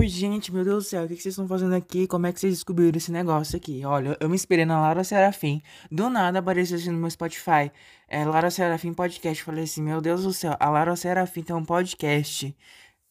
Oi, 0.00 0.08
gente, 0.08 0.50
meu 0.50 0.64
Deus 0.64 0.84
do 0.84 0.88
céu, 0.88 1.04
o 1.04 1.08
que 1.08 1.14
vocês 1.16 1.26
estão 1.26 1.46
fazendo 1.46 1.74
aqui? 1.74 2.06
Como 2.06 2.26
é 2.26 2.32
que 2.32 2.40
vocês 2.40 2.54
descobriram 2.54 2.96
esse 2.96 3.12
negócio 3.12 3.54
aqui? 3.58 3.84
Olha, 3.84 4.16
eu 4.18 4.30
me 4.30 4.34
inspirei 4.34 4.64
na 4.64 4.80
Laura 4.80 5.04
Serafim. 5.04 5.60
Do 5.92 6.08
nada 6.08 6.38
apareceu 6.38 6.78
assim 6.78 6.88
no 6.88 6.96
meu 6.96 7.10
Spotify. 7.10 7.70
É 8.08 8.24
Laura 8.24 8.50
Serafim 8.50 8.94
Podcast. 8.94 9.44
Falei 9.44 9.64
assim, 9.64 9.82
meu 9.82 10.00
Deus 10.00 10.22
do 10.22 10.32
céu, 10.32 10.56
a 10.58 10.70
Laura 10.70 10.96
Serafim 10.96 11.42
tem 11.42 11.54
um 11.54 11.66
podcast 11.66 12.56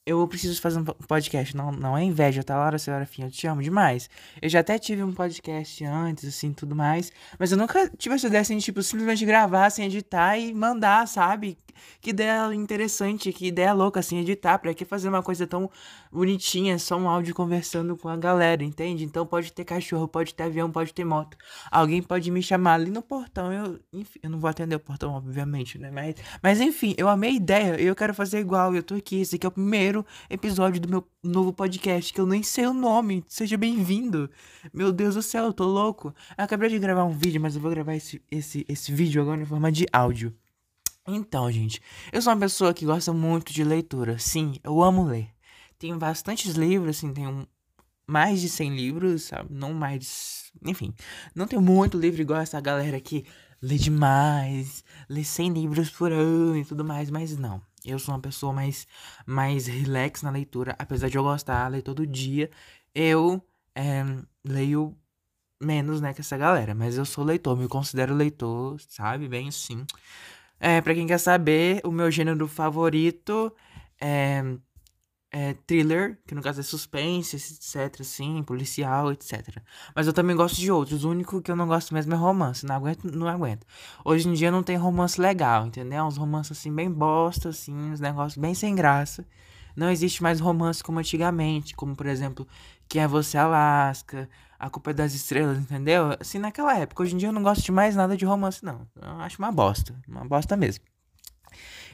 eu 0.10 0.28
preciso 0.28 0.60
fazer 0.62 0.80
um 0.80 0.84
podcast. 0.84 1.56
Não, 1.56 1.72
não 1.72 1.98
é 1.98 2.04
inveja, 2.04 2.44
tá, 2.44 2.58
Laura 2.58 2.80
Serafim? 2.80 3.24
Eu 3.24 3.32
te 3.32 3.46
amo 3.48 3.62
demais. 3.62 4.10
Eu 4.42 4.50
já 4.50 4.60
até 4.60 4.78
tive 4.80 5.04
um 5.04 5.14
podcast 5.14 5.86
antes, 5.86 6.26
assim, 6.26 6.52
tudo 6.52 6.76
mais. 6.76 7.12
Mas 7.38 7.52
eu 7.52 7.58
nunca 7.58 7.90
tive 7.98 8.16
essa 8.16 8.28
ideia, 8.28 8.42
assim, 8.42 8.58
de, 8.58 8.64
tipo, 8.64 8.82
simplesmente 8.82 9.26
gravar, 9.26 9.70
sem 9.70 9.86
editar 9.86 10.38
e 10.38 10.54
mandar, 10.54 11.08
sabe? 11.08 11.58
Que 12.02 12.10
ideia 12.10 12.54
interessante, 12.54 13.32
que 13.32 13.48
ideia 13.48 13.72
louca, 13.74 14.00
assim, 14.00 14.20
editar. 14.20 14.58
Pra 14.60 14.74
que 14.74 14.84
fazer 14.84 15.10
uma 15.10 15.24
coisa 15.24 15.46
tão 15.46 15.70
bonitinha, 16.12 16.78
só 16.80 16.98
um 16.98 17.08
áudio 17.08 17.34
conversando 17.36 17.96
com 17.96 18.10
a 18.10 18.18
galera, 18.18 18.64
entende? 18.64 19.04
Então 19.04 19.26
pode 19.26 19.54
ter 19.54 19.64
cachorro, 19.64 20.08
pode 20.08 20.34
ter 20.34 20.44
avião, 20.44 20.72
pode 20.72 20.94
ter 20.94 21.06
moto. 21.06 21.38
Alguém 21.72 22.02
pode 22.02 22.32
me 22.32 22.42
chamar 22.42 22.74
ali 22.74 22.92
no 22.92 23.02
portão. 23.02 23.52
Eu, 23.52 23.80
enfim, 23.94 24.20
eu 24.24 24.30
não 24.30 24.40
vou 24.40 24.50
atender 24.50 24.76
o 24.76 24.80
portão, 24.80 25.14
obviamente, 25.14 25.78
né? 25.78 25.92
Mas, 25.92 26.16
mas 26.42 26.60
enfim, 26.60 26.96
eu 26.98 27.08
amei 27.08 27.32
a 27.32 27.34
ideia. 27.34 27.82
Eu 27.82 27.96
quero 27.96 28.14
fazer 28.14 28.40
igual. 28.40 28.76
Eu 28.76 28.84
tô 28.84 28.96
aqui. 28.96 29.22
Esse 29.22 29.36
aqui 29.36 29.46
é 29.46 29.50
o 29.50 29.52
primeiro 29.52 29.99
primeiro 30.00 30.06
episódio 30.30 30.82
do 30.82 30.90
meu 30.90 31.08
novo 31.24 31.54
podcast, 31.54 32.14
que 32.14 32.20
eu 32.20 32.26
nem 32.26 32.44
sei 32.44 32.66
o 32.66 32.74
nome. 32.74 33.24
Seja 33.28 33.58
bem-vindo. 33.58 34.30
Meu 34.74 34.92
Deus 34.92 35.16
do 35.16 35.22
céu, 35.22 35.46
eu 35.46 35.54
tô 35.54 35.66
louco. 35.66 36.14
Eu 36.38 36.44
acabei 36.44 36.70
de 36.70 36.80
gravar 36.80 37.04
um 37.04 37.12
vídeo, 37.12 37.42
mas 37.42 37.56
eu 37.56 37.62
vou 37.62 37.72
gravar 37.72 37.96
esse, 37.96 38.22
esse, 38.32 38.66
esse 38.68 38.92
vídeo 38.92 39.22
agora 39.22 39.42
em 39.42 39.46
forma 39.46 39.72
de 39.72 39.86
áudio. 39.92 40.34
Então, 41.08 41.52
gente, 41.52 41.82
eu 42.12 42.22
sou 42.22 42.34
uma 42.34 42.40
pessoa 42.40 42.74
que 42.74 42.86
gosta 42.86 43.12
muito 43.12 43.52
de 43.52 43.64
leitura. 43.64 44.20
Sim, 44.20 44.56
eu 44.64 44.82
amo 44.82 45.06
ler. 45.06 45.30
Tenho 45.78 45.98
bastantes 45.98 46.56
livros, 46.56 46.98
assim, 46.98 47.14
tenho 47.14 47.48
mais 48.06 48.42
de 48.42 48.50
100 48.50 48.76
livros, 48.76 49.24
sabe? 49.24 49.54
Não 49.54 49.74
mais. 49.74 50.52
Enfim, 50.66 50.94
não 51.34 51.48
tenho 51.48 51.62
muito 51.62 51.98
livro 51.98 52.22
igual 52.22 52.42
essa 52.42 52.60
galera 52.60 53.00
que 53.00 53.26
lê 53.62 53.78
demais, 53.78 54.84
lê 55.08 55.24
100 55.24 55.54
livros 55.54 55.90
por 55.90 56.12
ano 56.12 56.58
e 56.58 56.66
tudo 56.66 56.84
mais, 56.84 57.10
mas 57.10 57.38
não. 57.38 57.62
Eu 57.86 58.00
sou 58.00 58.14
uma 58.14 58.22
pessoa 58.22 58.54
mais, 58.54 58.88
mais 59.26 59.68
relax 59.68 60.22
na 60.22 60.30
leitura. 60.30 60.76
Apesar 60.80 61.10
de 61.10 61.18
eu 61.18 61.24
gostar, 61.24 61.68
ler 61.70 61.82
todo 61.82 62.06
dia. 62.06 62.50
Eu 62.94 63.42
é, 63.76 64.04
leio 64.46 64.98
menos, 65.62 66.02
né, 66.02 66.14
que 66.14 66.22
essa 66.22 66.38
galera. 66.38 66.74
Mas 66.76 66.98
eu 66.98 67.06
sou 67.06 67.24
leitor, 67.24 67.58
me 67.58 67.68
considero 67.68 68.14
leitor, 68.16 68.80
sabe? 68.88 69.28
Bem 69.28 69.50
assim. 69.50 69.86
É, 70.60 70.82
pra 70.82 70.94
quem 70.94 71.08
quer 71.08 71.18
saber, 71.20 71.82
o 71.84 71.92
meu 71.92 72.12
gênero 72.12 72.48
favorito 72.48 73.54
é 74.00 74.44
é, 75.32 75.54
thriller, 75.54 76.18
que 76.26 76.34
no 76.34 76.42
caso 76.42 76.60
é 76.60 76.64
suspense, 76.64 77.36
etc, 77.36 78.02
assim, 78.02 78.42
policial, 78.44 79.12
etc. 79.12 79.62
Mas 79.96 80.08
eu 80.08 80.14
também 80.14 80.36
gosto 80.36 80.58
de 80.58 80.72
outros. 80.72 81.04
O 81.04 81.10
único 81.10 81.42
que 81.42 81.52
eu 81.52 81.56
não 81.56 81.68
gosto 81.68 81.94
mesmo 81.94 82.14
é 82.14 82.18
romance. 82.18 82.66
Não 82.66 82.76
aguento, 82.76 83.04
não 83.06 83.28
aguento. 83.28 83.66
Hoje 84.04 84.28
em 84.28 84.34
dia 84.34 84.52
não 84.52 84.64
tem 84.64 84.76
romance 84.76 85.22
legal, 85.22 85.68
entendeu? 85.68 86.04
Uns 86.06 86.18
romances 86.18 86.58
assim 86.58 86.74
bem 86.74 86.90
bosta, 86.92 87.50
assim, 87.50 87.74
uns 87.74 88.00
negócios 88.00 88.38
bem 88.38 88.54
sem 88.54 88.74
graça. 88.76 89.26
Não 89.76 89.90
existe 89.90 90.22
mais 90.24 90.40
romance 90.40 90.84
como 90.84 91.00
antigamente, 91.00 91.76
como 91.76 91.96
por 91.96 92.08
exemplo, 92.08 92.48
Quem 92.88 93.04
é 93.04 93.08
Você 93.08 93.38
Alaska, 93.38 94.28
A 94.58 94.70
Culpa 94.70 94.92
é 94.92 94.94
das 94.94 95.14
Estrelas, 95.14 95.60
entendeu? 95.60 96.18
Assim, 96.20 96.40
naquela 96.40 96.78
época. 96.78 97.04
Hoje 97.04 97.14
em 97.16 97.18
dia 97.18 97.30
eu 97.30 97.34
não 97.34 97.44
gosto 97.44 97.64
de 97.64 97.72
mais 97.72 97.96
nada 97.96 98.18
de 98.18 98.26
romance, 98.26 98.64
não. 98.64 98.88
Eu 98.96 99.20
acho 99.22 99.38
uma 99.40 99.52
bosta. 99.52 99.96
Uma 100.08 100.26
bosta 100.26 100.58
mesmo. 100.58 100.84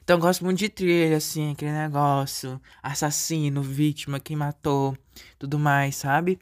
Então 0.05 0.17
eu 0.17 0.21
gosto 0.21 0.45
muito 0.45 0.59
de 0.59 0.69
thriller, 0.69 1.17
assim, 1.17 1.51
aquele 1.51 1.71
negócio, 1.71 2.61
assassino, 2.83 3.63
vítima, 3.63 4.19
quem 4.19 4.37
matou, 4.37 4.95
tudo 5.39 5.57
mais, 5.57 5.95
sabe? 5.95 6.37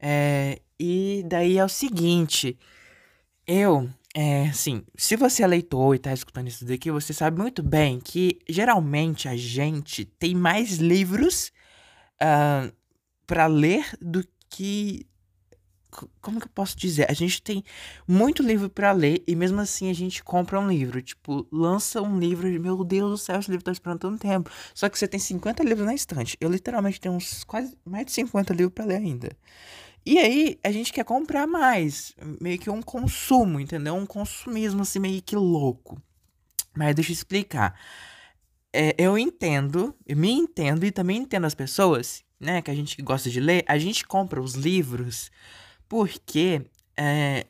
É, 0.00 0.62
e 0.80 1.22
daí 1.28 1.58
é 1.58 1.64
o 1.64 1.68
seguinte, 1.68 2.58
eu, 3.46 3.86
é, 4.14 4.46
assim, 4.46 4.82
se 4.96 5.14
você 5.14 5.42
é 5.42 5.46
leitor 5.46 5.94
e 5.94 5.98
tá 5.98 6.10
escutando 6.10 6.48
isso 6.48 6.64
daqui, 6.64 6.90
você 6.90 7.12
sabe 7.12 7.38
muito 7.38 7.62
bem 7.62 8.00
que 8.00 8.38
geralmente 8.48 9.28
a 9.28 9.36
gente 9.36 10.06
tem 10.06 10.34
mais 10.34 10.78
livros 10.78 11.48
uh, 12.14 12.22
ah, 12.22 12.72
para 13.26 13.46
ler 13.46 13.84
do 14.00 14.26
que 14.48 15.06
como 16.20 16.40
que 16.40 16.46
eu 16.46 16.50
posso 16.54 16.76
dizer? 16.76 17.06
A 17.10 17.12
gente 17.12 17.42
tem 17.42 17.62
muito 18.08 18.42
livro 18.42 18.70
para 18.70 18.92
ler 18.92 19.22
e 19.26 19.36
mesmo 19.36 19.60
assim 19.60 19.90
a 19.90 19.92
gente 19.92 20.24
compra 20.24 20.58
um 20.58 20.68
livro. 20.68 21.02
Tipo, 21.02 21.46
lança 21.52 22.00
um 22.00 22.18
livro, 22.18 22.48
meu 22.60 22.82
Deus 22.82 23.10
do 23.10 23.18
céu, 23.18 23.38
esse 23.38 23.50
livro 23.50 23.64
tá 23.64 23.72
esperando 23.72 24.00
tanto 24.00 24.18
tempo. 24.18 24.50
Só 24.74 24.88
que 24.88 24.98
você 24.98 25.06
tem 25.06 25.20
50 25.20 25.62
livros 25.62 25.86
na 25.86 25.94
estante. 25.94 26.36
Eu 26.40 26.50
literalmente 26.50 27.00
tenho 27.00 27.14
uns 27.14 27.44
quase 27.44 27.76
mais 27.84 28.06
de 28.06 28.12
50 28.12 28.54
livros 28.54 28.74
para 28.74 28.86
ler 28.86 28.96
ainda. 28.96 29.30
E 30.04 30.18
aí 30.18 30.58
a 30.64 30.72
gente 30.72 30.92
quer 30.92 31.04
comprar 31.04 31.46
mais, 31.46 32.14
meio 32.40 32.58
que 32.58 32.68
um 32.68 32.82
consumo, 32.82 33.60
entendeu? 33.60 33.94
Um 33.94 34.06
consumismo 34.06 34.82
assim 34.82 34.98
meio 34.98 35.22
que 35.22 35.36
louco. 35.36 36.00
Mas 36.74 36.94
deixa 36.94 37.12
eu 37.12 37.14
explicar. 37.14 37.78
É, 38.72 38.94
eu 38.98 39.18
entendo, 39.18 39.94
eu 40.06 40.16
me 40.16 40.32
entendo 40.32 40.84
e 40.86 40.90
também 40.90 41.18
entendo 41.18 41.44
as 41.44 41.54
pessoas, 41.54 42.24
né, 42.40 42.62
que 42.62 42.70
a 42.70 42.74
gente 42.74 43.00
gosta 43.02 43.28
de 43.28 43.38
ler, 43.38 43.64
a 43.68 43.78
gente 43.78 44.06
compra 44.06 44.40
os 44.40 44.54
livros 44.54 45.30
porque 45.92 46.62
é, 46.96 47.44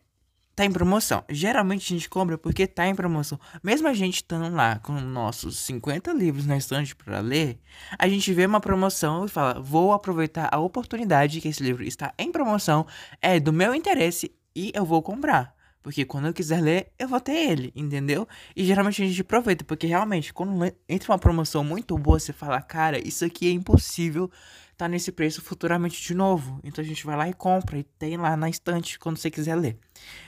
tá 0.56 0.64
em 0.64 0.72
promoção. 0.72 1.22
Geralmente 1.30 1.94
a 1.94 1.96
gente 1.96 2.10
compra 2.10 2.36
porque 2.36 2.66
tá 2.66 2.88
em 2.88 2.94
promoção. 2.94 3.38
Mesmo 3.62 3.86
a 3.86 3.94
gente 3.94 4.16
estando 4.16 4.52
lá 4.52 4.80
com 4.80 4.94
nossos 4.94 5.58
50 5.58 6.12
livros 6.12 6.44
na 6.44 6.56
estante 6.56 6.96
para 6.96 7.20
ler, 7.20 7.60
a 7.96 8.08
gente 8.08 8.34
vê 8.34 8.44
uma 8.44 8.58
promoção 8.60 9.24
e 9.24 9.28
fala: 9.28 9.60
vou 9.60 9.92
aproveitar 9.92 10.48
a 10.50 10.58
oportunidade 10.58 11.40
que 11.40 11.46
esse 11.46 11.62
livro 11.62 11.84
está 11.84 12.12
em 12.18 12.32
promoção, 12.32 12.84
é 13.20 13.38
do 13.38 13.52
meu 13.52 13.72
interesse 13.76 14.34
e 14.56 14.72
eu 14.74 14.84
vou 14.84 15.02
comprar. 15.02 15.54
Porque 15.82 16.04
quando 16.04 16.26
eu 16.26 16.32
quiser 16.32 16.60
ler, 16.60 16.92
eu 16.98 17.08
vou 17.08 17.20
ter 17.20 17.50
ele, 17.50 17.72
entendeu? 17.74 18.26
E 18.54 18.64
geralmente 18.64 19.02
a 19.02 19.06
gente 19.06 19.20
aproveita, 19.20 19.64
porque 19.64 19.86
realmente, 19.86 20.32
quando 20.32 20.72
entra 20.88 21.12
uma 21.12 21.18
promoção 21.18 21.64
muito 21.64 21.98
boa, 21.98 22.20
você 22.20 22.32
fala, 22.32 22.60
cara, 22.62 23.06
isso 23.06 23.24
aqui 23.24 23.48
é 23.48 23.52
impossível 23.52 24.30
tá 24.76 24.88
nesse 24.88 25.12
preço 25.12 25.40
futuramente 25.40 26.02
de 26.02 26.14
novo. 26.14 26.58
Então 26.64 26.82
a 26.82 26.86
gente 26.86 27.04
vai 27.06 27.16
lá 27.16 27.28
e 27.28 27.34
compra 27.34 27.78
e 27.78 27.84
tem 27.84 28.16
lá 28.16 28.36
na 28.36 28.48
estante 28.48 28.98
quando 28.98 29.16
você 29.16 29.30
quiser 29.30 29.54
ler. 29.54 29.78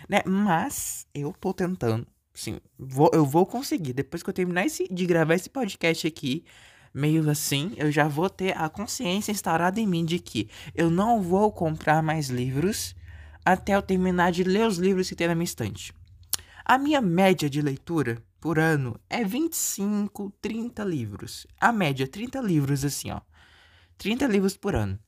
Né? 0.08 0.22
Mas 0.24 1.06
eu 1.14 1.34
tô 1.40 1.52
tentando, 1.52 2.06
sim, 2.32 2.60
vou, 2.78 3.10
eu 3.12 3.24
vou 3.24 3.46
conseguir. 3.46 3.92
Depois 3.92 4.22
que 4.22 4.30
eu 4.30 4.34
terminar 4.34 4.64
esse, 4.64 4.86
de 4.88 5.06
gravar 5.06 5.34
esse 5.34 5.50
podcast 5.50 6.06
aqui, 6.06 6.44
meio 6.92 7.28
assim, 7.28 7.72
eu 7.76 7.90
já 7.90 8.06
vou 8.06 8.30
ter 8.30 8.56
a 8.56 8.68
consciência 8.68 9.32
instaurada 9.32 9.80
em 9.80 9.86
mim 9.86 10.04
de 10.04 10.20
que 10.20 10.48
eu 10.74 10.88
não 10.90 11.20
vou 11.20 11.50
comprar 11.50 12.02
mais 12.02 12.28
livros 12.28 12.94
até 13.44 13.74
eu 13.74 13.82
terminar 13.82 14.32
de 14.32 14.42
ler 14.42 14.66
os 14.66 14.78
livros 14.78 15.08
que 15.08 15.14
tem 15.14 15.28
na 15.28 15.34
minha 15.34 15.44
estante. 15.44 15.92
A 16.64 16.78
minha 16.78 17.00
média 17.00 17.50
de 17.50 17.60
leitura 17.60 18.22
por 18.40 18.58
ano 18.58 18.98
é 19.08 19.22
25, 19.22 20.32
30 20.40 20.82
livros. 20.84 21.46
A 21.60 21.72
média, 21.72 22.08
30 22.08 22.40
livros 22.40 22.84
assim, 22.84 23.10
ó. 23.10 23.20
30 23.98 24.26
livros 24.26 24.56
por 24.56 24.74
ano. 24.74 24.98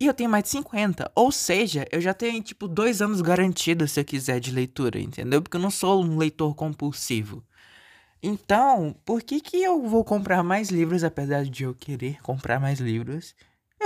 E 0.00 0.06
eu 0.06 0.14
tenho 0.14 0.30
mais 0.30 0.44
de 0.44 0.50
50. 0.50 1.12
Ou 1.14 1.30
seja, 1.30 1.86
eu 1.92 2.00
já 2.00 2.14
tenho, 2.14 2.42
tipo, 2.42 2.66
dois 2.66 3.02
anos 3.02 3.20
garantidos 3.20 3.92
se 3.92 4.00
eu 4.00 4.04
quiser 4.04 4.40
de 4.40 4.50
leitura, 4.50 4.98
entendeu? 4.98 5.42
Porque 5.42 5.56
eu 5.56 5.60
não 5.60 5.70
sou 5.70 6.02
um 6.02 6.16
leitor 6.16 6.54
compulsivo. 6.54 7.44
Então, 8.22 8.96
por 9.04 9.22
que 9.22 9.40
que 9.40 9.62
eu 9.62 9.86
vou 9.86 10.04
comprar 10.04 10.42
mais 10.42 10.70
livros, 10.70 11.04
apesar 11.04 11.44
de 11.44 11.64
eu 11.64 11.74
querer 11.74 12.20
comprar 12.22 12.58
mais 12.58 12.80
livros? 12.80 13.34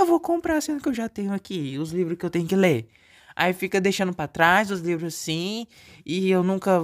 Eu 0.05 0.09
vou 0.09 0.19
comprar 0.19 0.61
sendo 0.61 0.81
que 0.81 0.87
eu 0.89 0.93
já 0.93 1.09
tenho 1.09 1.33
aqui 1.33 1.77
os 1.79 1.91
livros 1.91 2.17
que 2.17 2.25
eu 2.25 2.29
tenho 2.29 2.47
que 2.47 2.55
ler. 2.55 2.87
Aí 3.35 3.53
fica 3.53 3.81
deixando 3.81 4.13
para 4.13 4.27
trás 4.27 4.71
os 4.71 4.79
livros 4.79 5.13
assim, 5.13 5.67
e 6.05 6.29
eu 6.29 6.43
nunca, 6.43 6.81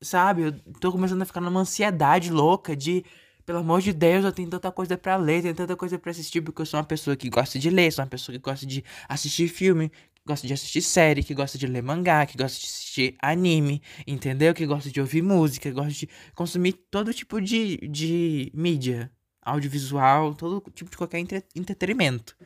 sabe, 0.00 0.42
eu 0.42 0.52
tô 0.80 0.90
começando 0.92 1.20
a 1.22 1.26
ficar 1.26 1.40
numa 1.40 1.60
ansiedade 1.60 2.30
louca 2.30 2.74
de, 2.74 3.04
pelo 3.44 3.58
amor 3.58 3.82
de 3.82 3.92
Deus, 3.92 4.24
eu 4.24 4.32
tenho 4.32 4.48
tanta 4.48 4.70
coisa 4.72 4.96
para 4.96 5.16
ler, 5.16 5.42
tenho 5.42 5.54
tanta 5.54 5.76
coisa 5.76 5.98
para 5.98 6.10
assistir, 6.10 6.40
porque 6.40 6.62
eu 6.62 6.66
sou 6.66 6.78
uma 6.78 6.86
pessoa 6.86 7.16
que 7.16 7.28
gosta 7.28 7.58
de 7.58 7.68
ler, 7.68 7.92
sou 7.92 8.02
uma 8.02 8.08
pessoa 8.08 8.34
que 8.38 8.42
gosta 8.42 8.64
de 8.64 8.82
assistir 9.08 9.48
filme, 9.48 9.90
que 9.90 10.22
gosta 10.26 10.46
de 10.46 10.54
assistir 10.54 10.80
série, 10.80 11.22
que 11.22 11.34
gosta 11.34 11.58
de 11.58 11.66
ler 11.66 11.82
mangá, 11.82 12.24
que 12.24 12.38
gosta 12.38 12.58
de 12.58 12.66
assistir 12.66 13.16
anime, 13.20 13.82
entendeu? 14.06 14.54
Que 14.54 14.64
gosta 14.64 14.90
de 14.90 15.00
ouvir 15.00 15.22
música, 15.22 15.70
gosta 15.70 15.92
de 15.92 16.08
consumir 16.34 16.72
todo 16.90 17.12
tipo 17.12 17.40
de, 17.42 17.76
de 17.88 18.50
mídia, 18.54 19.10
audiovisual, 19.42 20.34
todo 20.34 20.62
tipo 20.74 20.90
de 20.90 20.96
qualquer 20.96 21.18
entre 21.18 21.44
entretenimento. 21.54 22.36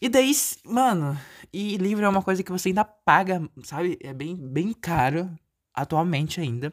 E 0.00 0.08
daí, 0.08 0.32
mano, 0.64 1.18
e 1.52 1.76
livro 1.76 2.04
é 2.04 2.08
uma 2.08 2.22
coisa 2.22 2.42
que 2.42 2.52
você 2.52 2.68
ainda 2.68 2.84
paga, 2.84 3.42
sabe? 3.64 3.98
É 4.00 4.14
bem, 4.14 4.36
bem 4.36 4.72
caro, 4.72 5.28
atualmente 5.74 6.40
ainda. 6.40 6.72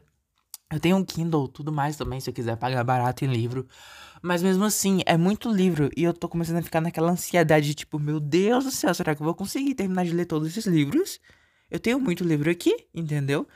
Eu 0.70 0.80
tenho 0.80 0.96
um 0.96 1.04
Kindle, 1.04 1.48
tudo 1.48 1.72
mais 1.72 1.96
também, 1.96 2.20
se 2.20 2.28
eu 2.30 2.34
quiser 2.34 2.56
pagar 2.56 2.82
barato 2.84 3.24
em 3.24 3.28
livro. 3.28 3.66
Mas 4.22 4.42
mesmo 4.42 4.64
assim, 4.64 5.00
é 5.06 5.16
muito 5.16 5.50
livro. 5.50 5.90
E 5.96 6.02
eu 6.02 6.12
tô 6.12 6.28
começando 6.28 6.58
a 6.58 6.62
ficar 6.62 6.80
naquela 6.80 7.10
ansiedade 7.12 7.66
de 7.66 7.74
tipo, 7.74 7.98
meu 7.98 8.18
Deus 8.18 8.64
do 8.64 8.70
céu, 8.70 8.92
será 8.94 9.14
que 9.14 9.22
eu 9.22 9.24
vou 9.24 9.34
conseguir 9.34 9.74
terminar 9.74 10.04
de 10.04 10.12
ler 10.12 10.26
todos 10.26 10.48
esses 10.48 10.66
livros? 10.66 11.20
Eu 11.70 11.78
tenho 11.78 12.00
muito 12.00 12.24
livro 12.24 12.50
aqui, 12.50 12.74
entendeu? 12.94 13.46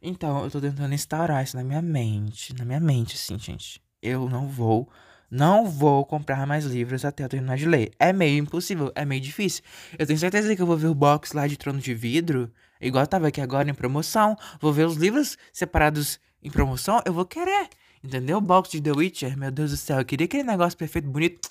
Então, 0.00 0.44
eu 0.44 0.50
tô 0.50 0.60
tentando 0.60 0.94
instaurar 0.94 1.42
isso 1.42 1.56
na 1.56 1.64
minha 1.64 1.82
mente. 1.82 2.54
Na 2.54 2.64
minha 2.64 2.80
mente, 2.80 3.16
assim, 3.16 3.38
gente. 3.38 3.80
Eu 4.02 4.28
não 4.28 4.48
vou 4.48 4.88
Não 5.30 5.66
vou 5.66 6.04
comprar 6.04 6.46
mais 6.46 6.64
livros 6.64 7.04
até 7.04 7.24
eu 7.24 7.28
terminar 7.28 7.56
de 7.56 7.66
ler. 7.66 7.90
É 7.98 8.12
meio 8.12 8.38
impossível, 8.38 8.92
é 8.94 9.04
meio 9.04 9.20
difícil. 9.20 9.62
Eu 9.98 10.06
tenho 10.06 10.18
certeza 10.18 10.54
que 10.54 10.62
eu 10.62 10.66
vou 10.66 10.76
ver 10.76 10.86
o 10.86 10.94
box 10.94 11.32
lá 11.32 11.46
de 11.46 11.56
Trono 11.56 11.80
de 11.80 11.94
Vidro, 11.94 12.50
igual 12.80 13.06
tava 13.06 13.28
aqui 13.28 13.40
agora 13.40 13.68
em 13.68 13.74
promoção. 13.74 14.36
Vou 14.60 14.72
ver 14.72 14.86
os 14.86 14.96
livros 14.96 15.36
separados 15.52 16.20
em 16.42 16.50
promoção, 16.50 17.02
eu 17.04 17.12
vou 17.12 17.24
querer. 17.24 17.68
Entendeu? 18.02 18.38
O 18.38 18.40
box 18.40 18.70
de 18.70 18.80
The 18.80 18.92
Witcher, 18.92 19.36
meu 19.36 19.50
Deus 19.50 19.72
do 19.72 19.76
céu, 19.76 19.98
eu 19.98 20.04
queria 20.04 20.26
aquele 20.26 20.44
negócio 20.44 20.78
perfeito, 20.78 21.08
bonito, 21.08 21.48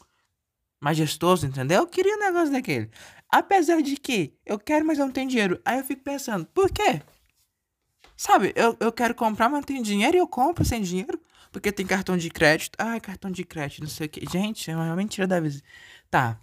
majestoso, 0.82 1.46
entendeu? 1.46 1.82
Eu 1.82 1.88
queria 1.88 2.16
um 2.16 2.20
negócio 2.20 2.52
daquele. 2.52 2.90
Apesar 3.30 3.82
de 3.82 3.98
que 3.98 4.34
eu 4.46 4.58
quero, 4.58 4.86
mas 4.86 4.98
eu 4.98 5.06
não 5.06 5.12
tenho 5.12 5.30
dinheiro. 5.30 5.60
Aí 5.66 5.80
eu 5.80 5.84
fico 5.84 6.02
pensando, 6.02 6.46
por 6.46 6.72
quê? 6.72 7.02
Sabe, 8.16 8.54
eu, 8.56 8.78
eu 8.80 8.92
quero 8.92 9.14
comprar, 9.14 9.50
mas 9.50 9.60
não 9.60 9.64
tenho 9.64 9.84
dinheiro 9.84 10.16
e 10.16 10.20
eu 10.20 10.28
compro 10.28 10.64
sem 10.64 10.82
dinheiro. 10.82 11.20
Porque 11.52 11.72
tem 11.72 11.86
cartão 11.86 12.18
de 12.18 12.30
crédito. 12.30 12.76
Ai, 12.78 13.00
cartão 13.00 13.32
de 13.32 13.44
crédito, 13.44 13.82
não 13.82 13.90
sei 13.90 14.08
o 14.08 14.10
que. 14.10 14.26
Gente, 14.30 14.70
é 14.70 14.76
uma 14.76 14.96
mentira 14.96 15.26
da 15.28 15.40
vez. 15.40 15.64
Tá. 16.10 16.40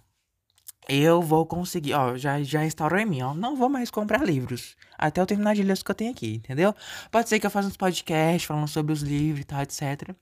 Eu 0.87 1.21
vou 1.21 1.45
conseguir, 1.45 1.93
ó, 1.93 2.17
já, 2.17 2.41
já 2.43 2.65
instaurou 2.65 2.99
em 2.99 3.05
mim, 3.05 3.21
ó. 3.21 3.33
Não 3.33 3.55
vou 3.55 3.69
mais 3.69 3.89
comprar 3.89 4.23
livros. 4.25 4.75
Até 4.97 5.21
eu 5.21 5.25
terminar 5.25 5.55
de 5.55 5.63
ler 5.63 5.73
os 5.73 5.83
que 5.83 5.91
eu 5.91 5.95
tenho 5.95 6.11
aqui, 6.11 6.35
entendeu? 6.35 6.75
Pode 7.11 7.29
ser 7.29 7.39
que 7.39 7.45
eu 7.45 7.51
faça 7.51 7.67
uns 7.67 7.77
podcasts 7.77 8.43
falando 8.43 8.67
sobre 8.67 8.91
os 8.91 9.01
livros 9.01 9.41
e 9.41 9.45
tal, 9.45 9.61
etc. 9.61 10.15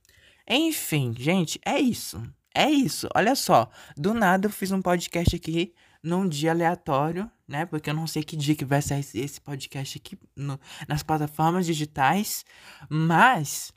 Enfim, 0.48 1.14
gente, 1.18 1.60
é 1.66 1.80
isso. 1.80 2.22
É 2.54 2.70
isso. 2.70 3.08
Olha 3.16 3.36
só. 3.36 3.70
Do 3.98 4.14
nada 4.14 4.48
eu 4.48 4.52
fiz 4.52 4.72
um 4.72 4.82
podcast 4.82 5.36
aqui 5.36 5.74
num 6.04 6.28
dia 6.28 6.52
aleatório, 6.52 7.30
né? 7.48 7.66
Porque 7.66 7.90
eu 7.90 7.94
não 7.94 8.08
sei 8.08 8.24
que 8.24 8.36
dia 8.36 8.56
que 8.56 8.66
vai 8.66 8.82
sair 8.82 9.06
esse 9.14 9.40
podcast 9.40 9.98
aqui 9.98 10.18
no, 10.36 10.60
nas 10.88 11.02
plataformas 11.04 11.66
digitais. 11.66 12.44
Mas 12.90 13.72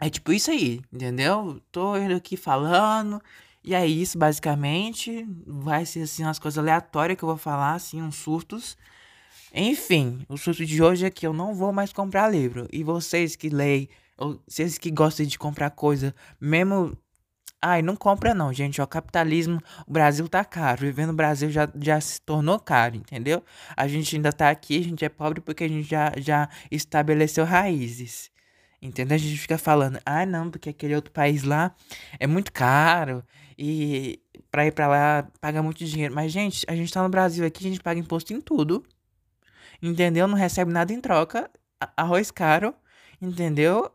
é 0.00 0.08
tipo 0.10 0.32
isso 0.32 0.50
aí, 0.50 0.80
entendeu? 0.92 1.60
Tô 1.70 1.96
indo 1.96 2.14
aqui 2.14 2.36
falando. 2.36 3.20
E 3.62 3.74
é 3.74 3.86
isso, 3.86 4.18
basicamente. 4.18 5.26
Vai 5.46 5.84
ser 5.84 6.02
assim 6.02 6.24
umas 6.24 6.38
coisas 6.38 6.58
aleatórias 6.58 7.18
que 7.18 7.24
eu 7.24 7.28
vou 7.28 7.36
falar, 7.36 7.74
assim, 7.74 8.00
uns 8.00 8.16
surtos. 8.16 8.76
Enfim, 9.52 10.24
o 10.28 10.36
surto 10.38 10.64
de 10.64 10.82
hoje 10.82 11.04
é 11.04 11.10
que 11.10 11.26
eu 11.26 11.32
não 11.32 11.54
vou 11.54 11.72
mais 11.72 11.92
comprar 11.92 12.28
livro. 12.28 12.66
E 12.72 12.82
vocês 12.82 13.36
que 13.36 13.48
leem, 13.50 13.88
vocês 14.46 14.78
que 14.78 14.90
gostam 14.90 15.26
de 15.26 15.38
comprar 15.38 15.70
coisa, 15.70 16.14
mesmo 16.40 16.96
Ai, 17.62 17.82
não 17.82 17.94
compra 17.94 18.32
não, 18.32 18.52
gente. 18.54 18.80
O 18.80 18.86
capitalismo, 18.86 19.60
o 19.86 19.92
Brasil 19.92 20.26
tá 20.28 20.42
caro. 20.42 20.80
Viver 20.80 21.06
no 21.06 21.12
Brasil 21.12 21.50
já, 21.50 21.68
já 21.78 22.00
se 22.00 22.18
tornou 22.22 22.58
caro, 22.58 22.96
entendeu? 22.96 23.44
A 23.76 23.86
gente 23.86 24.16
ainda 24.16 24.32
tá 24.32 24.48
aqui, 24.48 24.78
a 24.78 24.82
gente 24.82 25.04
é 25.04 25.10
pobre 25.10 25.42
porque 25.42 25.64
a 25.64 25.68
gente 25.68 25.86
já, 25.86 26.10
já 26.16 26.48
estabeleceu 26.70 27.44
raízes. 27.44 28.30
Entendeu? 28.82 29.14
A 29.14 29.18
gente 29.18 29.38
fica 29.38 29.58
falando, 29.58 30.00
ah, 30.06 30.24
não, 30.24 30.50
porque 30.50 30.70
aquele 30.70 30.94
outro 30.94 31.12
país 31.12 31.42
lá 31.42 31.74
é 32.18 32.26
muito 32.26 32.52
caro 32.52 33.22
e 33.58 34.18
pra 34.50 34.66
ir 34.66 34.72
pra 34.72 34.88
lá 34.88 35.28
paga 35.40 35.62
muito 35.62 35.84
dinheiro. 35.84 36.14
Mas, 36.14 36.32
gente, 36.32 36.64
a 36.68 36.74
gente 36.74 36.92
tá 36.92 37.02
no 37.02 37.08
Brasil 37.08 37.44
aqui, 37.46 37.66
a 37.66 37.68
gente 37.70 37.82
paga 37.82 38.00
imposto 38.00 38.32
em 38.32 38.40
tudo. 38.40 38.84
Entendeu? 39.82 40.26
Não 40.26 40.36
recebe 40.36 40.72
nada 40.72 40.92
em 40.92 41.00
troca. 41.00 41.50
Arroz 41.96 42.30
caro, 42.30 42.74
entendeu? 43.20 43.90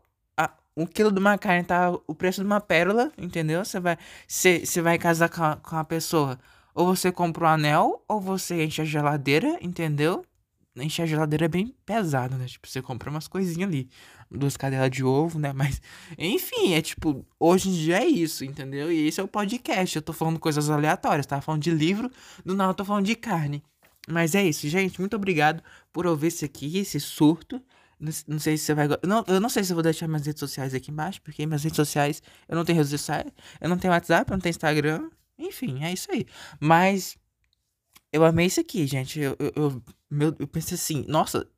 um 0.76 0.84
quilo 0.84 1.10
de 1.10 1.18
uma 1.18 1.38
carne 1.38 1.64
tá 1.64 1.90
o 2.06 2.14
preço 2.14 2.42
de 2.42 2.46
uma 2.46 2.60
pérola, 2.60 3.10
entendeu? 3.16 3.64
Você 3.64 3.80
vai, 3.80 3.96
vai 4.82 4.98
casar 4.98 5.30
com 5.30 5.42
a, 5.42 5.56
com 5.56 5.76
a 5.76 5.84
pessoa. 5.84 6.38
Ou 6.74 6.86
você 6.86 7.10
compra 7.10 7.44
um 7.44 7.48
anel, 7.48 8.04
ou 8.06 8.20
você 8.20 8.64
enche 8.64 8.82
a 8.82 8.84
geladeira, 8.84 9.56
entendeu? 9.62 10.24
Enche 10.76 11.02
a 11.02 11.06
geladeira 11.06 11.46
é 11.46 11.48
bem 11.48 11.74
pesado, 11.86 12.36
né? 12.36 12.46
Tipo, 12.46 12.68
você 12.68 12.82
compra 12.82 13.10
umas 13.10 13.26
coisinhas 13.26 13.68
ali. 13.68 13.88
Duas 14.30 14.56
cadelas 14.56 14.90
de 14.90 15.02
ovo, 15.02 15.38
né? 15.38 15.52
Mas, 15.56 15.80
enfim, 16.18 16.74
é 16.74 16.82
tipo, 16.82 17.24
hoje 17.40 17.68
em 17.68 17.72
dia 17.72 18.02
é 18.02 18.06
isso, 18.06 18.44
entendeu? 18.44 18.92
E 18.92 19.06
esse 19.06 19.20
é 19.20 19.22
o 19.22 19.28
podcast. 19.28 19.96
Eu 19.96 20.02
tô 20.02 20.12
falando 20.12 20.38
coisas 20.38 20.68
aleatórias, 20.68 21.26
tá? 21.26 21.40
Falando 21.40 21.62
de 21.62 21.70
livro, 21.70 22.10
do 22.44 22.54
nada 22.54 22.70
eu 22.70 22.74
tô 22.74 22.84
falando 22.84 23.06
de 23.06 23.16
carne. 23.16 23.62
Mas 24.08 24.34
é 24.34 24.44
isso, 24.44 24.68
gente. 24.68 25.00
Muito 25.00 25.16
obrigado 25.16 25.62
por 25.92 26.06
ouvir 26.06 26.28
isso 26.28 26.44
aqui, 26.44 26.78
esse 26.78 27.00
surto. 27.00 27.60
Não, 27.98 28.12
não, 28.28 28.38
sei 28.38 28.56
se 28.56 28.64
você 28.64 28.74
vai. 28.74 28.88
Não, 29.02 29.24
eu 29.26 29.40
não 29.40 29.48
sei 29.48 29.64
se 29.64 29.72
eu 29.72 29.74
vou 29.74 29.82
deixar 29.82 30.06
minhas 30.06 30.26
redes 30.26 30.40
sociais 30.40 30.74
aqui 30.74 30.90
embaixo, 30.90 31.20
porque 31.22 31.46
minhas 31.46 31.64
redes 31.64 31.76
sociais. 31.76 32.22
Eu 32.48 32.56
não 32.56 32.64
tenho 32.64 32.76
redes 32.76 32.90
sociais. 32.90 33.32
Eu 33.60 33.68
não 33.68 33.78
tenho 33.78 33.92
WhatsApp, 33.92 34.30
eu 34.30 34.36
não 34.36 34.40
tenho 34.40 34.50
Instagram. 34.50 35.10
Enfim, 35.38 35.82
é 35.82 35.92
isso 35.92 36.10
aí. 36.12 36.26
Mas. 36.60 37.16
Eu 38.12 38.24
amei 38.24 38.46
isso 38.46 38.60
aqui, 38.60 38.86
gente. 38.86 39.18
Eu, 39.20 39.36
eu, 39.38 39.52
eu, 39.56 39.82
meu, 40.10 40.34
eu 40.38 40.46
pensei 40.46 40.74
assim, 40.74 41.04
nossa, 41.08 41.48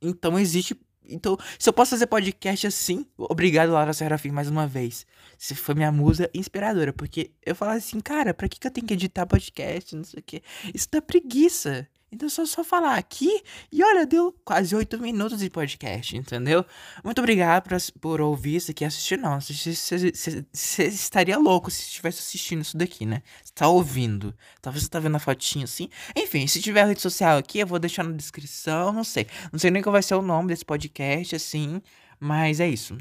então 0.00 0.38
existe. 0.38 0.78
Então, 1.10 1.38
se 1.58 1.68
eu 1.68 1.72
posso 1.72 1.92
fazer 1.92 2.06
podcast 2.06 2.66
assim, 2.66 3.06
obrigado, 3.16 3.72
Laura 3.72 3.94
Serafim, 3.94 4.30
mais 4.30 4.48
uma 4.48 4.66
vez. 4.66 5.06
Você 5.38 5.54
foi 5.54 5.74
minha 5.74 5.90
musa 5.90 6.30
inspiradora, 6.34 6.92
porque 6.92 7.30
eu 7.44 7.54
falava 7.54 7.78
assim, 7.78 7.98
cara, 8.00 8.34
pra 8.34 8.48
que, 8.48 8.60
que 8.60 8.66
eu 8.66 8.70
tenho 8.70 8.86
que 8.86 8.92
editar 8.92 9.26
podcast? 9.26 9.96
Não 9.96 10.04
sei 10.04 10.20
o 10.20 10.22
quê. 10.22 10.42
Isso 10.74 10.88
dá 10.90 11.00
preguiça. 11.00 11.88
Então 12.10 12.28
só 12.28 12.46
só 12.46 12.64
falar 12.64 12.96
aqui 12.96 13.42
e 13.70 13.82
olha, 13.82 14.06
deu 14.06 14.34
quase 14.44 14.74
oito 14.74 14.98
minutos 14.98 15.40
de 15.40 15.50
podcast, 15.50 16.16
entendeu? 16.16 16.64
Muito 17.04 17.18
obrigado 17.18 17.64
por, 17.64 17.76
por 18.00 18.20
ouvir 18.20 18.56
isso 18.56 18.70
aqui 18.70 18.84
assistir. 18.84 19.18
Não, 19.18 19.38
você 19.40 20.84
estaria 20.86 21.36
louco 21.38 21.70
se 21.70 21.82
estivesse 21.82 22.20
assistindo 22.20 22.62
isso 22.62 22.76
daqui, 22.76 23.04
né? 23.04 23.22
Você 23.44 23.52
tá 23.54 23.68
ouvindo. 23.68 24.34
Talvez 24.62 24.84
você 24.84 24.90
tá 24.90 24.98
vendo 24.98 25.16
a 25.16 25.20
fotinha 25.20 25.64
assim. 25.64 25.90
Enfim, 26.16 26.46
se 26.46 26.62
tiver 26.62 26.86
rede 26.86 27.00
social 27.00 27.36
aqui, 27.36 27.58
eu 27.58 27.66
vou 27.66 27.78
deixar 27.78 28.04
na 28.04 28.12
descrição, 28.12 28.92
não 28.92 29.04
sei. 29.04 29.26
Não 29.52 29.58
sei 29.58 29.70
nem 29.70 29.82
qual 29.82 29.92
vai 29.92 30.02
ser 30.02 30.14
o 30.14 30.22
nome 30.22 30.48
desse 30.48 30.64
podcast, 30.64 31.36
assim. 31.36 31.82
Mas 32.18 32.58
é 32.58 32.68
isso. 32.68 32.96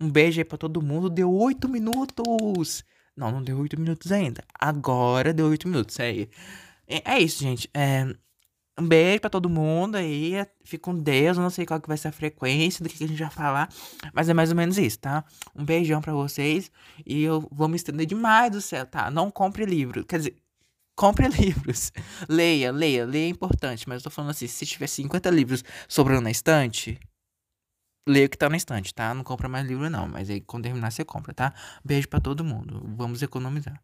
Um 0.00 0.10
beijo 0.10 0.40
aí 0.40 0.44
pra 0.44 0.58
todo 0.58 0.80
mundo. 0.80 1.10
Deu 1.10 1.32
oito 1.32 1.68
minutos. 1.68 2.84
Não, 3.16 3.30
não 3.30 3.42
deu 3.42 3.58
oito 3.58 3.78
minutos 3.78 4.10
ainda. 4.12 4.42
Agora 4.58 5.32
deu 5.34 5.46
oito 5.46 5.68
minutos. 5.68 5.98
É, 6.00 6.28
é, 6.86 7.02
é 7.04 7.18
isso, 7.20 7.40
gente. 7.42 7.68
É. 7.74 8.06
Um 8.78 8.88
beijo 8.88 9.20
pra 9.20 9.30
todo 9.30 9.50
mundo 9.50 9.96
aí. 9.96 10.34
Fica 10.64 10.82
com 10.82 10.96
Deus. 10.98 11.36
Eu 11.36 11.42
não 11.42 11.50
sei 11.50 11.66
qual 11.66 11.80
que 11.80 11.88
vai 11.88 11.96
ser 11.96 12.08
a 12.08 12.12
frequência 12.12 12.82
do 12.82 12.88
que 12.88 13.04
a 13.04 13.06
gente 13.06 13.18
vai 13.18 13.30
falar. 13.30 13.68
Mas 14.14 14.28
é 14.28 14.34
mais 14.34 14.50
ou 14.50 14.56
menos 14.56 14.78
isso, 14.78 14.98
tá? 14.98 15.24
Um 15.54 15.64
beijão 15.64 16.00
pra 16.00 16.12
vocês. 16.12 16.70
E 17.04 17.22
eu 17.22 17.46
vou 17.52 17.68
me 17.68 17.76
estender 17.76 18.06
demais 18.06 18.50
do 18.50 18.60
céu, 18.60 18.86
tá? 18.86 19.10
Não 19.10 19.30
compre 19.30 19.66
livro. 19.66 20.04
Quer 20.04 20.18
dizer, 20.18 20.36
compre 20.96 21.28
livros. 21.36 21.92
leia, 22.28 22.72
leia. 22.72 23.04
Leia 23.04 23.26
é 23.26 23.28
importante. 23.28 23.88
Mas 23.88 23.98
eu 23.98 24.04
tô 24.04 24.10
falando 24.10 24.30
assim: 24.30 24.46
se 24.46 24.64
tiver 24.64 24.86
50 24.86 25.30
livros 25.30 25.62
sobrando 25.88 26.22
na 26.22 26.30
estante. 26.30 26.98
Leia 28.08 28.26
o 28.26 28.28
que 28.28 28.38
tá 28.38 28.48
na 28.48 28.56
estante, 28.56 28.92
tá? 28.92 29.14
Não 29.14 29.22
compra 29.22 29.48
mais 29.48 29.66
livro, 29.66 29.88
não. 29.88 30.08
Mas 30.08 30.28
aí 30.30 30.40
quando 30.40 30.64
terminar, 30.64 30.90
você 30.90 31.04
compra, 31.04 31.32
tá? 31.34 31.54
Beijo 31.84 32.08
para 32.08 32.20
todo 32.20 32.44
mundo. 32.44 32.82
Vamos 32.96 33.22
economizar. 33.22 33.80